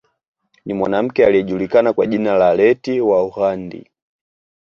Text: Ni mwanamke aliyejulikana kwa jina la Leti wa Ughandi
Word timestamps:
Ni 0.65 0.73
mwanamke 0.73 1.25
aliyejulikana 1.25 1.93
kwa 1.93 2.05
jina 2.07 2.33
la 2.37 2.55
Leti 2.55 3.01
wa 3.01 3.23
Ughandi 3.23 3.89